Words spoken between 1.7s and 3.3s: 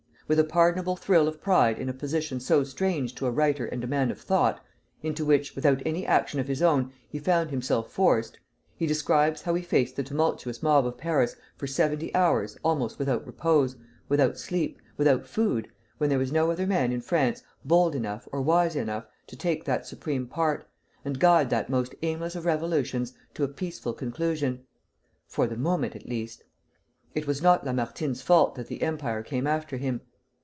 in a position so strange to